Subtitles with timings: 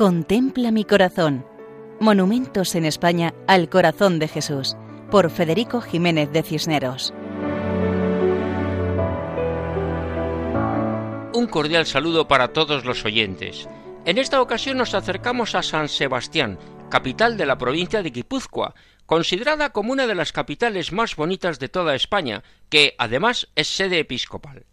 [0.00, 1.44] Contempla mi corazón.
[2.00, 4.74] Monumentos en España al corazón de Jesús,
[5.10, 7.12] por Federico Jiménez de Cisneros.
[11.34, 13.68] Un cordial saludo para todos los oyentes.
[14.06, 16.58] En esta ocasión nos acercamos a San Sebastián,
[16.88, 21.68] capital de la provincia de Guipúzcoa, considerada como una de las capitales más bonitas de
[21.68, 24.64] toda España, que además es sede episcopal.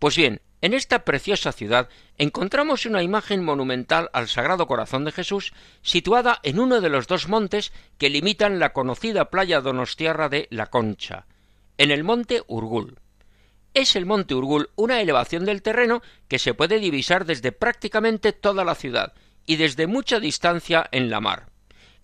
[0.00, 5.52] Pues bien, en esta preciosa ciudad encontramos una imagen monumental al Sagrado Corazón de Jesús
[5.82, 10.66] situada en uno de los dos montes que limitan la conocida playa donostiarra de La
[10.66, 11.26] Concha,
[11.78, 13.00] en el monte Urgul.
[13.74, 18.64] Es el monte Urgul una elevación del terreno que se puede divisar desde prácticamente toda
[18.64, 21.48] la ciudad y desde mucha distancia en la mar.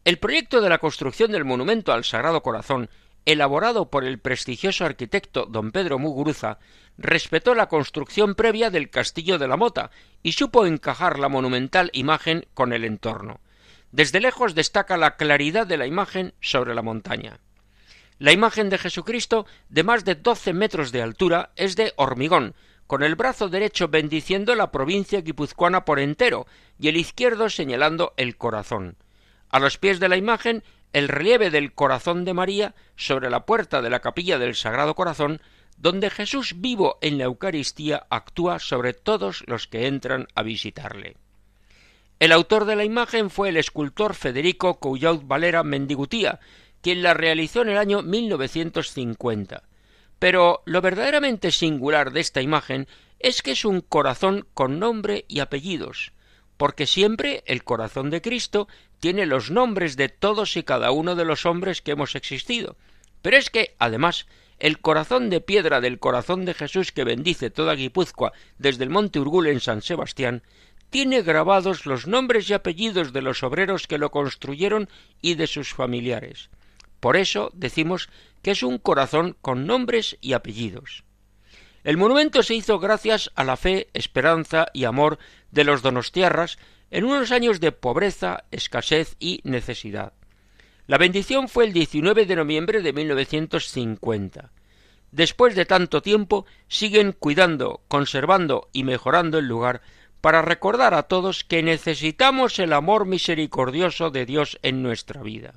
[0.05, 2.91] El proyecto de la construcción del monumento al Sagrado Corazón
[3.33, 6.59] elaborado por el prestigioso arquitecto don Pedro Muguruza,
[6.97, 9.91] respetó la construcción previa del castillo de la Mota
[10.23, 13.41] y supo encajar la monumental imagen con el entorno.
[13.93, 17.41] Desde lejos destaca la claridad de la imagen sobre la montaña.
[18.19, 22.55] La imagen de Jesucristo, de más de doce metros de altura, es de hormigón,
[22.87, 26.47] con el brazo derecho bendiciendo la provincia guipuzcoana por entero
[26.79, 28.97] y el izquierdo señalando el corazón.
[29.51, 33.83] A los pies de la imagen el relieve del corazón de María sobre la puerta
[33.83, 35.41] de la capilla del Sagrado Corazón,
[35.77, 41.17] donde Jesús vivo en la Eucaristía actúa sobre todos los que entran a visitarle.
[42.19, 46.41] El autor de la imagen fue el escultor Federico Coullaud Valera Mendigutía,
[46.81, 49.63] quien la realizó en el año 1950.
[50.19, 52.89] Pero lo verdaderamente singular de esta imagen
[53.21, 56.13] es que es un corazón con nombre y apellidos,
[56.59, 58.69] porque siempre el corazón de Cristo
[59.01, 62.77] tiene los nombres de todos y cada uno de los hombres que hemos existido.
[63.23, 64.27] Pero es que, además,
[64.59, 69.21] el corazón de piedra del corazón de Jesús que bendice toda Guipúzcoa desde el monte
[69.21, 70.43] Urgul en San Sebastián,
[70.91, 74.89] tiene grabados los nombres y apellidos de los obreros que lo construyeron
[75.23, 76.51] y de sus familiares.
[76.99, 78.09] Por eso decimos
[78.43, 81.05] que es un corazón con nombres y apellidos.
[81.85, 85.19] El monumento se hizo gracias a la fe, esperanza y amor
[85.51, 86.59] de los donostiarras
[86.91, 90.13] en unos años de pobreza, escasez y necesidad.
[90.87, 94.51] La bendición fue el 19 de noviembre de 1950.
[95.11, 99.83] Después de tanto tiempo siguen cuidando, conservando y mejorando el lugar
[100.21, 105.55] para recordar a todos que necesitamos el amor misericordioso de Dios en nuestra vida.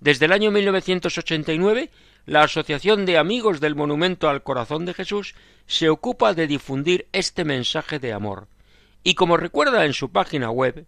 [0.00, 1.90] Desde el año 1989
[2.26, 5.34] la Asociación de Amigos del Monumento al Corazón de Jesús
[5.66, 8.48] se ocupa de difundir este mensaje de amor.
[9.04, 10.86] Y como recuerda en su página web,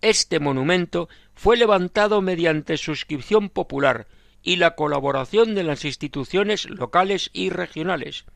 [0.00, 4.08] este monumento fue levantado mediante suscripción popular
[4.42, 8.26] y la colaboración de las instituciones locales y regionales,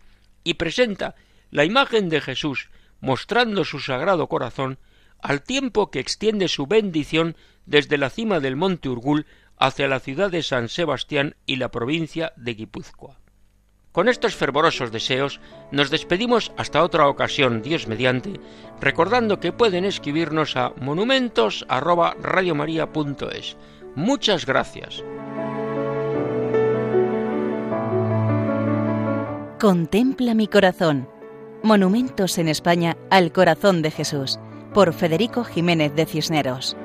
[0.45, 1.17] y presenta
[1.51, 2.71] la imagen de Jesús
[3.01, 4.79] mostrando su sagrado corazón
[5.21, 7.37] al tiempo que extiende su bendición
[7.67, 9.27] desde la cima del monte Urgul
[9.59, 13.18] hacia la ciudad de San Sebastián y la provincia de Guipúzcoa.
[13.99, 15.41] Con estos fervorosos deseos
[15.73, 18.39] nos despedimos hasta otra ocasión, Dios mediante,
[18.81, 23.57] recordando que pueden escribirnos a monumentos@radiomaria.es.
[23.97, 25.03] Muchas gracias.
[29.59, 31.09] Contempla mi corazón.
[31.65, 34.39] Monumentos en España al corazón de Jesús,
[34.73, 36.77] por Federico Jiménez de Cisneros.